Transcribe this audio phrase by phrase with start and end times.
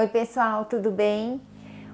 [0.00, 1.38] Oi, pessoal, tudo bem?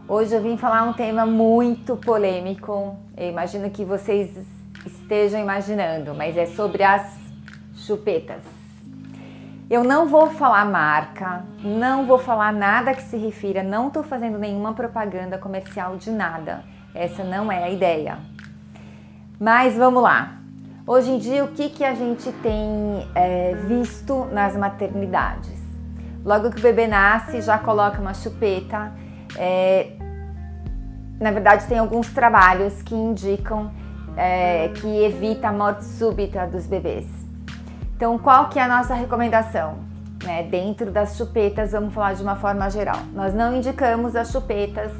[0.07, 2.97] Hoje eu vim falar um tema muito polêmico.
[3.17, 4.31] Eu imagino que vocês
[4.87, 7.19] estejam imaginando, mas é sobre as
[7.75, 8.45] chupetas.
[9.69, 14.39] Eu não vou falar marca, não vou falar nada que se refira, não estou fazendo
[14.39, 16.63] nenhuma propaganda comercial de nada.
[16.95, 18.19] Essa não é a ideia.
[19.37, 20.39] Mas vamos lá.
[20.87, 22.65] Hoje em dia, o que, que a gente tem
[23.17, 25.56] é, visto nas maternidades?
[26.27, 28.93] Logo que o bebê nasce, já coloca uma chupeta.
[29.37, 29.93] É,
[31.21, 33.71] na verdade, tem alguns trabalhos que indicam
[34.17, 37.07] é, que evita a morte súbita dos bebês.
[37.95, 39.87] Então, qual que é a nossa recomendação?
[40.25, 42.99] Né, dentro das chupetas, vamos falar de uma forma geral.
[43.15, 44.91] Nós não indicamos as chupetas,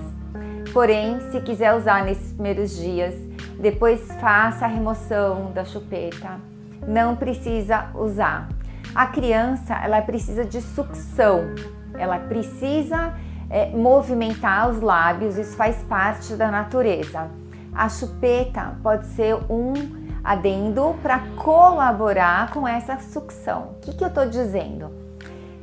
[0.73, 3.15] porém, se quiser usar nesses primeiros dias,
[3.59, 6.39] depois faça a remoção da chupeta.
[6.87, 8.49] Não precisa usar.
[8.95, 11.55] A criança, ela precisa de sucção.
[11.99, 13.15] Ela precisa
[13.49, 17.31] é, movimentar os lábios, isso faz parte da natureza.
[17.75, 19.75] A chupeta pode ser um
[20.25, 23.77] adendo para colaborar com essa sucção.
[23.77, 24.91] O que, que eu estou dizendo?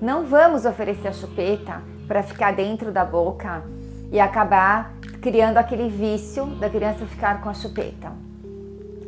[0.02, 3.64] Não vamos oferecer a chupeta para ficar dentro da boca
[4.12, 8.12] e acabar criando aquele vício da criança ficar com a chupeta.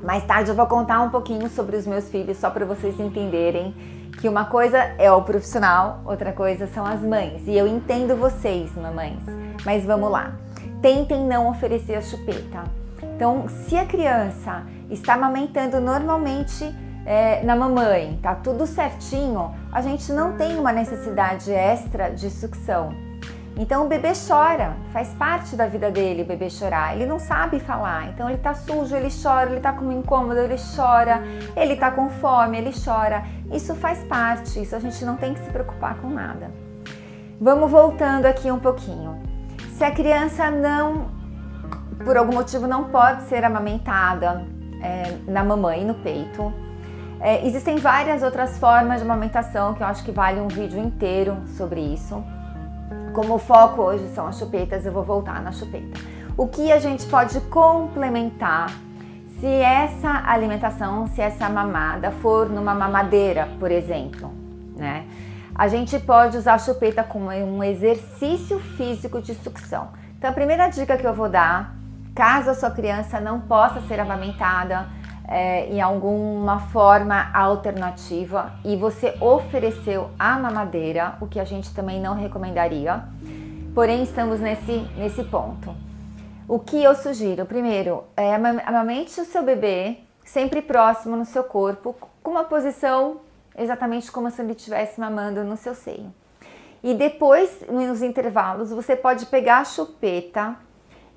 [0.04, 3.76] Mais tarde eu vou contar um pouquinho sobre os meus filhos, só para vocês entenderem
[4.20, 7.44] que uma coisa é o profissional, outra coisa são as mães.
[7.48, 9.20] E eu entendo vocês, mamães,
[9.66, 10.34] mas vamos lá.
[10.82, 12.64] Tentem não oferecer a chupeta.
[13.16, 16.64] Então, se a criança está amamentando normalmente
[17.06, 23.05] é, na mamãe, tá tudo certinho, a gente não tem uma necessidade extra de sucção.
[23.58, 26.94] Então o bebê chora, faz parte da vida dele o bebê chorar.
[26.94, 30.58] Ele não sabe falar, então ele tá sujo, ele chora, ele tá com incômodo, ele
[30.76, 31.24] chora,
[31.56, 33.24] ele tá com fome, ele chora.
[33.54, 36.52] Isso faz parte, isso a gente não tem que se preocupar com nada.
[37.40, 39.22] Vamos voltando aqui um pouquinho.
[39.78, 41.08] Se a criança não,
[42.04, 44.46] por algum motivo, não pode ser amamentada
[44.82, 46.54] é, na mamãe, no peito,
[47.22, 51.38] é, existem várias outras formas de amamentação que eu acho que vale um vídeo inteiro
[51.58, 52.22] sobre isso
[53.16, 55.98] como o foco hoje são as chupetas, eu vou voltar na chupeta.
[56.38, 58.70] O que a gente pode complementar
[59.40, 64.32] se essa alimentação, se essa mamada for numa mamadeira, por exemplo,
[64.76, 65.06] né?
[65.54, 69.88] A gente pode usar a chupeta como um exercício físico de sucção.
[70.18, 71.74] Então, a primeira dica que eu vou dar,
[72.14, 74.88] caso a sua criança não possa ser amamentada,
[75.28, 82.00] é, em alguma forma alternativa e você ofereceu a mamadeira, o que a gente também
[82.00, 83.04] não recomendaria,
[83.74, 85.76] porém estamos nesse, nesse ponto.
[86.48, 87.46] O que eu sugiro?
[87.46, 93.18] Primeiro, é amamente o seu bebê sempre próximo no seu corpo, com uma posição
[93.58, 96.14] exatamente como se ele estivesse mamando no seu seio.
[96.84, 100.56] E depois, nos intervalos, você pode pegar a chupeta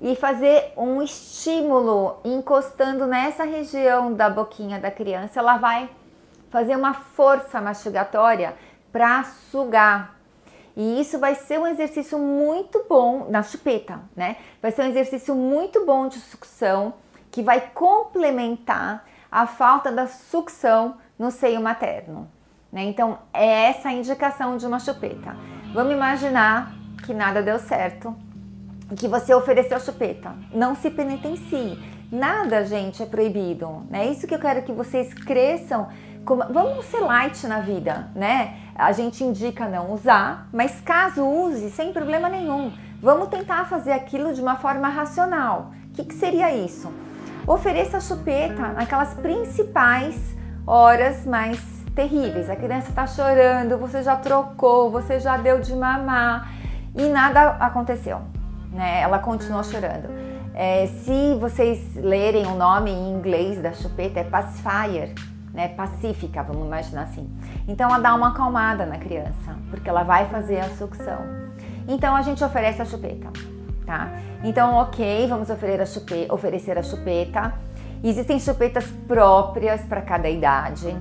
[0.01, 5.89] e fazer um estímulo encostando nessa região da boquinha da criança, ela vai
[6.49, 8.55] fazer uma força mastigatória
[8.91, 10.15] para sugar.
[10.75, 14.37] E isso vai ser um exercício muito bom na chupeta, né?
[14.61, 16.93] Vai ser um exercício muito bom de sucção
[17.29, 22.29] que vai complementar a falta da sucção no seio materno.
[22.71, 22.83] Né?
[22.83, 25.35] Então, é essa a indicação de uma chupeta.
[25.73, 26.73] Vamos imaginar
[27.05, 28.15] que nada deu certo
[28.95, 30.33] que você ofereceu chupeta.
[30.53, 31.77] Não se penitencie.
[32.11, 33.83] Nada, gente, é proibido.
[33.91, 35.87] É isso que eu quero que vocês cresçam.
[36.25, 36.43] Como...
[36.51, 38.55] Vamos ser light na vida, né?
[38.75, 42.73] A gente indica não usar, mas caso use, sem problema nenhum.
[43.01, 45.71] Vamos tentar fazer aquilo de uma forma racional.
[45.89, 46.91] O que, que seria isso?
[47.45, 50.15] Ofereça chupeta naquelas principais
[50.65, 51.59] horas mais
[51.95, 52.49] terríveis.
[52.49, 56.51] A criança está chorando, você já trocou, você já deu de mamar
[56.95, 58.38] e nada aconteceu
[58.71, 59.01] né?
[59.01, 60.09] Ela continuou chorando.
[60.53, 65.13] É, se vocês lerem o nome em inglês da chupeta, é pacifier,
[65.53, 65.69] né?
[65.69, 67.29] Pacífica, vamos imaginar assim.
[67.67, 71.19] Então ela dá uma acalmada na criança, porque ela vai fazer a sucção.
[71.87, 73.31] Então a gente oferece a chupeta,
[73.85, 74.11] tá?
[74.43, 76.33] Então, ok, vamos oferecer a chupeta.
[76.33, 77.53] Oferecer a chupeta.
[78.03, 80.95] Existem chupetas próprias para cada idade,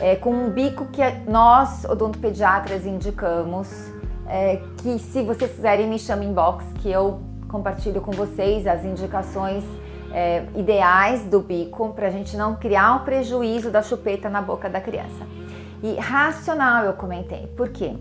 [0.00, 3.92] é, com um bico que nós, odontopediatras, indicamos
[4.30, 9.64] é, que se vocês quiserem me chame inbox que eu compartilho com vocês as indicações
[10.12, 14.68] é, ideais do bico para a gente não criar um prejuízo da chupeta na boca
[14.68, 15.26] da criança.
[15.82, 17.94] E racional eu comentei, por quê?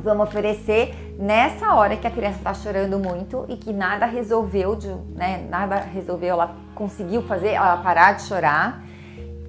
[0.00, 4.88] Vamos oferecer nessa hora que a criança está chorando muito e que nada resolveu, de,
[5.14, 8.84] né, nada resolveu, ela conseguiu fazer ela parar de chorar.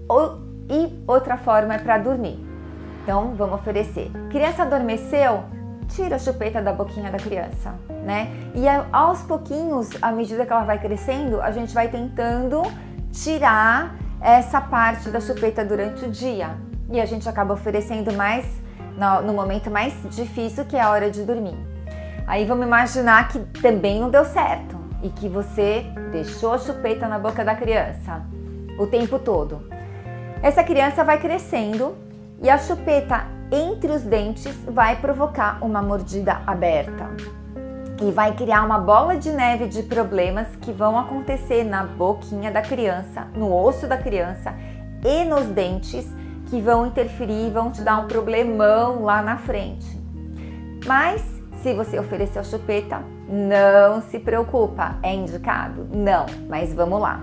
[0.08, 2.40] Ou, e outra forma é para dormir.
[3.04, 4.12] Então vamos oferecer.
[4.32, 5.44] Criança adormeceu,
[5.89, 7.75] tira a chupeta da boquinha da criança,
[8.06, 8.30] né?
[8.56, 12.62] E aos pouquinhos, à medida que ela vai crescendo, a gente vai tentando
[13.12, 16.56] tirar essa parte da chupeta durante o dia.
[16.91, 18.45] E a gente acaba oferecendo mais
[18.97, 21.57] no, no momento mais difícil, que é a hora de dormir.
[22.27, 27.18] Aí vamos imaginar que também não deu certo e que você deixou a chupeta na
[27.18, 28.21] boca da criança
[28.77, 29.62] o tempo todo.
[30.41, 31.97] Essa criança vai crescendo
[32.41, 37.10] e a chupeta entre os dentes vai provocar uma mordida aberta
[38.01, 42.62] e vai criar uma bola de neve de problemas que vão acontecer na boquinha da
[42.62, 44.54] criança, no osso da criança
[45.04, 46.07] e nos dentes
[46.50, 50.00] que vão interferir e vão te dar um problemão lá na frente.
[50.86, 51.22] Mas
[51.62, 55.88] se você ofereceu chupeta, não se preocupa, é indicado?
[55.92, 57.19] Não, mas vamos lá.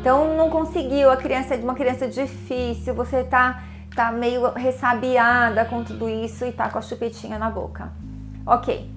[0.00, 3.62] Então não conseguiu, a criança é de uma criança difícil, você tá
[3.98, 7.90] tá meio ressabiada com tudo isso e tá com a chupetinha na boca.
[8.46, 8.88] OK,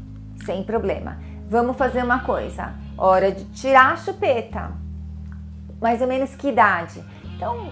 [0.46, 1.18] sem problema.
[1.50, 2.76] Vamos fazer uma coisa.
[2.96, 4.72] Hora de tirar a chupeta.
[5.82, 7.04] Mais ou menos que idade?
[7.36, 7.72] Então,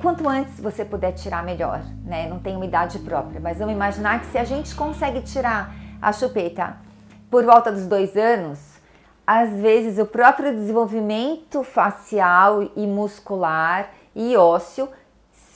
[0.00, 2.26] quanto antes você puder tirar, melhor, né?
[2.30, 5.70] Não tem uma idade própria, mas vamos imaginar que se a gente consegue tirar
[6.00, 6.78] a chupeta
[7.30, 8.80] por volta dos dois anos,
[9.26, 14.88] às vezes o próprio desenvolvimento facial e muscular e ósseo,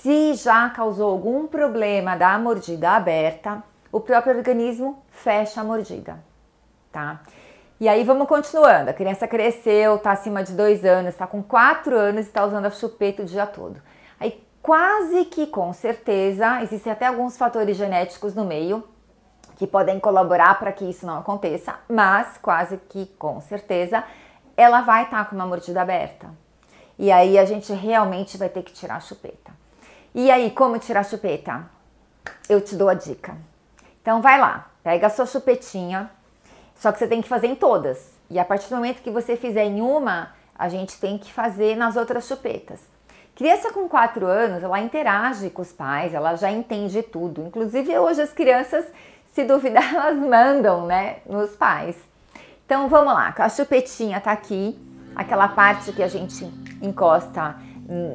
[0.02, 6.22] se já causou algum problema da mordida aberta, o próprio organismo fecha a mordida,
[6.92, 7.20] tá?
[7.80, 8.90] E aí vamos continuando.
[8.90, 12.66] A criança cresceu, está acima de dois anos, está com quatro anos e está usando
[12.66, 13.80] a chupeta o dia todo.
[14.20, 18.84] Aí quase que com certeza existem até alguns fatores genéticos no meio
[19.56, 24.04] que podem colaborar para que isso não aconteça, mas quase que com certeza
[24.56, 26.30] ela vai estar tá com uma mordida aberta.
[26.96, 29.57] E aí a gente realmente vai ter que tirar a chupeta.
[30.14, 31.64] E aí, como tirar a chupeta?
[32.48, 33.36] Eu te dou a dica.
[34.00, 36.10] Então vai lá, pega a sua chupetinha,
[36.74, 38.12] só que você tem que fazer em todas.
[38.30, 41.76] E a partir do momento que você fizer em uma, a gente tem que fazer
[41.76, 42.80] nas outras chupetas.
[43.36, 47.42] Criança com 4 anos, ela interage com os pais, ela já entende tudo.
[47.42, 48.84] Inclusive hoje as crianças
[49.32, 51.96] se duvidar, elas mandam, né, nos pais.
[52.66, 54.78] Então vamos lá, a chupetinha tá aqui,
[55.14, 56.44] aquela parte que a gente
[56.82, 57.56] encosta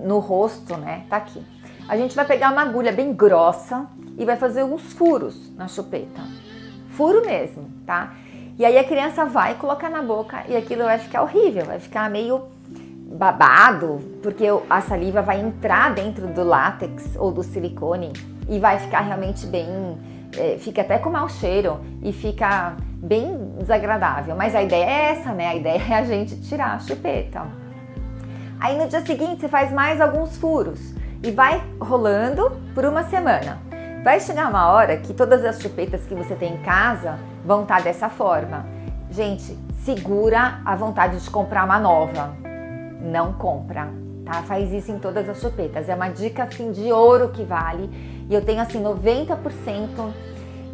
[0.04, 1.44] no rosto, né, tá aqui.
[1.88, 3.88] A gente vai pegar uma agulha bem grossa
[4.18, 6.22] e vai fazer uns furos na chupeta.
[6.92, 8.14] Furo mesmo, tá?
[8.58, 12.10] E aí a criança vai colocar na boca e aquilo vai ficar horrível, vai ficar
[12.10, 12.44] meio
[13.18, 18.14] babado, porque a saliva vai entrar dentro do látex ou do silicone
[18.48, 19.68] e vai ficar realmente bem
[20.38, 24.36] é, fica até com mau cheiro e fica bem desagradável.
[24.36, 25.48] Mas a ideia é essa, né?
[25.48, 27.46] A ideia é a gente tirar a chupeta.
[28.60, 30.94] Aí no dia seguinte você faz mais alguns furos
[31.24, 33.58] e vai rolando por uma semana.
[34.04, 37.82] Vai chegar uma hora que todas as chupetas que você tem em casa vão estar
[37.82, 38.66] dessa forma.
[39.10, 42.36] Gente, segura a vontade de comprar uma nova.
[43.02, 43.90] Não compra,
[44.26, 44.44] tá?
[44.44, 45.88] Faz isso em todas as chupetas.
[45.88, 47.90] É uma dica assim de ouro que vale
[48.30, 50.12] e eu tenho assim 90%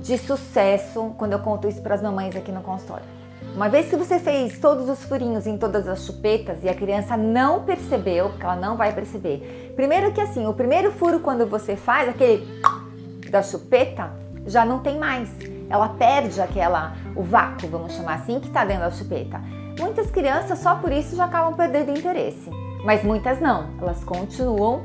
[0.01, 3.19] de sucesso quando eu conto isso para as mamães aqui no consultório.
[3.56, 7.18] Uma vez que você fez todos os furinhos em todas as chupetas e a criança
[7.18, 9.74] não percebeu, porque ela não vai perceber.
[9.75, 12.47] Primeiro que assim, o primeiro furo quando você faz aquele
[13.30, 14.12] da chupeta,
[14.45, 15.30] já não tem mais.
[15.69, 19.41] Ela perde aquela o vácuo, vamos chamar assim, que está dentro da chupeta.
[19.79, 22.50] Muitas crianças só por isso já acabam perdendo interesse,
[22.84, 23.69] mas muitas não.
[23.81, 24.84] Elas continuam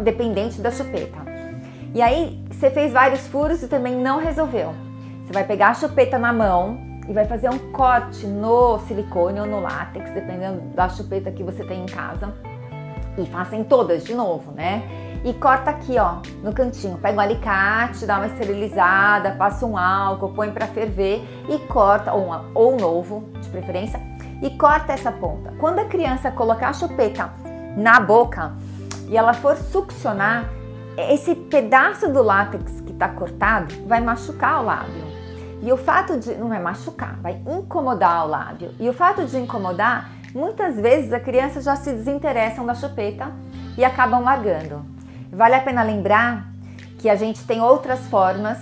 [0.00, 1.18] dependentes da chupeta.
[1.94, 4.74] E aí você fez vários furos e também não resolveu.
[5.24, 9.46] Você vai pegar a chupeta na mão e vai fazer um corte no silicone ou
[9.46, 12.32] no látex, dependendo da chupeta que você tem em casa.
[13.16, 14.82] E faça em todas de novo, né?
[15.24, 16.98] E corta aqui, ó, no cantinho.
[16.98, 22.26] Pega um alicate, dá uma esterilizada, passa um álcool, põe para ferver e corta, ou,
[22.26, 24.00] uma, ou novo, de preferência,
[24.42, 25.52] e corta essa ponta.
[25.58, 27.30] Quando a criança colocar a chupeta
[27.76, 28.52] na boca
[29.08, 30.50] e ela for succionar,
[30.96, 35.23] esse pedaço do látex que está cortado vai machucar o lábio.
[35.64, 36.34] E o fato de.
[36.34, 38.74] Não vai machucar, vai incomodar o lábio.
[38.78, 43.32] E o fato de incomodar, muitas vezes a criança já se desinteressam da chupeta
[43.78, 44.84] e acabam largando.
[45.32, 46.48] Vale a pena lembrar
[46.98, 48.58] que a gente tem outras formas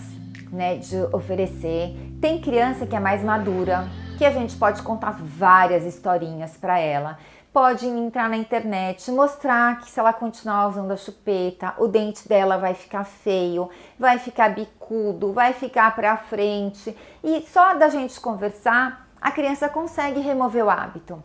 [0.52, 1.96] né, de oferecer.
[2.20, 7.18] Tem criança que é mais madura, que a gente pode contar várias historinhas para ela
[7.52, 12.56] pode entrar na internet, mostrar que se ela continuar usando a chupeta, o dente dela
[12.56, 13.68] vai ficar feio,
[13.98, 16.96] vai ficar bicudo, vai ficar para frente.
[17.22, 21.22] E só da gente conversar, a criança consegue remover o hábito.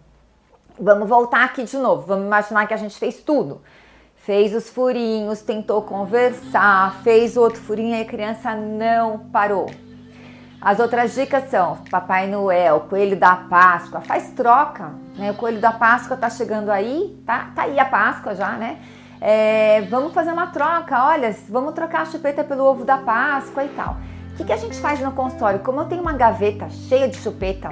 [0.79, 2.05] Vamos voltar aqui de novo.
[2.05, 3.61] Vamos imaginar que a gente fez tudo.
[4.17, 9.67] Fez os furinhos, tentou conversar, fez outro furinho e a criança não parou.
[10.59, 15.29] As outras dicas são Papai Noel, Coelho da Páscoa, faz troca, né?
[15.31, 17.51] O Coelho da Páscoa tá chegando aí, tá?
[17.55, 18.79] Tá aí a Páscoa já, né?
[19.21, 23.69] É, vamos fazer uma troca, olha, vamos trocar a chupeta pelo ovo da Páscoa e
[23.69, 23.97] tal.
[24.33, 25.59] O que, que a gente faz no consultório?
[25.59, 27.69] Como eu tenho uma gaveta cheia de chupeta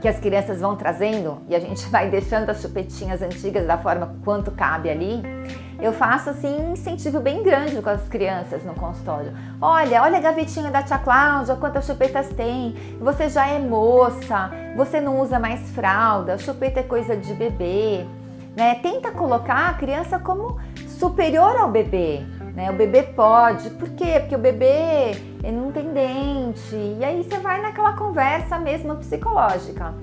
[0.00, 4.14] que as crianças vão trazendo e a gente vai deixando as chupetinhas antigas da forma
[4.24, 5.22] quanto cabe ali,
[5.80, 9.32] eu faço assim um incentivo bem grande com as crianças no consultório.
[9.60, 12.74] Olha, olha a gavetinha da tia Cláudia, quantas chupetas tem.
[13.00, 18.04] Você já é moça, você não usa mais fralda, chupeta é coisa de bebê.
[18.56, 18.74] Né?
[18.76, 22.22] Tenta colocar a criança como superior ao bebê.
[22.56, 22.68] Né?
[22.72, 24.18] O bebê pode, por quê?
[24.18, 25.12] Porque o bebê
[25.44, 26.74] ele não tem dente.
[26.74, 29.94] E aí você vai naquela conversa mesmo psicológica.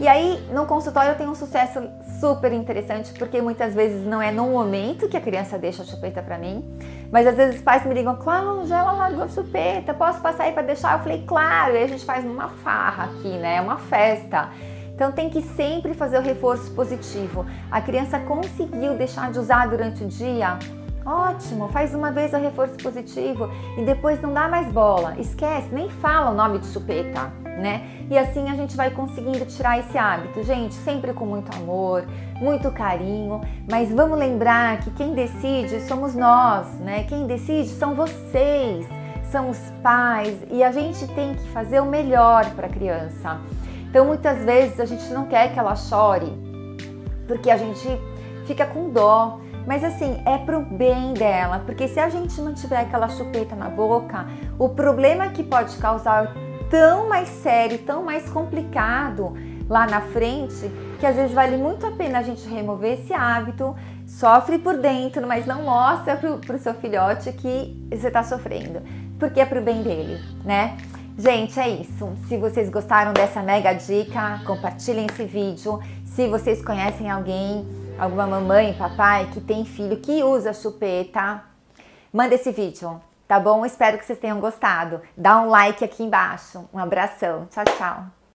[0.00, 1.80] E aí, no consultório eu tenho um sucesso
[2.20, 6.22] super interessante, porque muitas vezes não é no momento que a criança deixa a chupeta
[6.22, 6.64] para mim,
[7.10, 10.52] mas às vezes os pais me ligam, Cláudia, ela largou a chupeta, posso passar aí
[10.52, 10.98] para deixar?
[10.98, 13.56] Eu falei, claro, e a gente faz uma farra aqui, né?
[13.56, 14.50] É uma festa.
[14.94, 17.44] Então tem que sempre fazer o reforço positivo.
[17.68, 20.58] A criança conseguiu deixar de usar durante o dia,
[21.04, 25.14] Ótimo, faz uma vez o reforço positivo e depois não dá mais bola.
[25.18, 28.06] Esquece, nem fala o nome de chupeta, né?
[28.10, 32.70] E assim a gente vai conseguindo tirar esse hábito, gente, sempre com muito amor, muito
[32.70, 37.04] carinho, mas vamos lembrar que quem decide somos nós, né?
[37.04, 38.86] Quem decide são vocês,
[39.30, 43.38] são os pais e a gente tem que fazer o melhor para a criança.
[43.90, 46.32] Então muitas vezes a gente não quer que ela chore,
[47.26, 47.86] porque a gente
[48.46, 52.78] fica com dó mas assim, é pro bem dela, porque se a gente não tiver
[52.78, 54.26] aquela chupeta na boca,
[54.58, 56.32] o problema que pode causar
[56.70, 59.34] tão mais sério, tão mais complicado
[59.68, 63.76] lá na frente, que às vezes vale muito a pena a gente remover esse hábito,
[64.06, 68.82] sofre por dentro, mas não mostra pro, pro seu filhote que você tá sofrendo,
[69.18, 70.76] porque é pro bem dele, né?
[71.18, 72.12] Gente, é isso.
[72.28, 75.80] Se vocês gostaram dessa mega dica, compartilhem esse vídeo.
[76.04, 77.66] Se vocês conhecem alguém
[77.98, 81.42] alguma mamãe, papai que tem filho que usa chupeta,
[82.12, 83.64] manda esse vídeo, tá bom?
[83.64, 85.00] Espero que vocês tenham gostado.
[85.16, 86.68] Dá um like aqui embaixo.
[86.72, 87.46] Um abração.
[87.50, 88.17] Tchau, tchau.